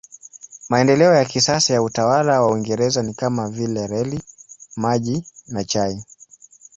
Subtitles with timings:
[0.69, 4.21] Maendeleo ya kisasa ya utawala wa Uingereza ni kama vile reli,
[4.75, 6.05] maji na chai.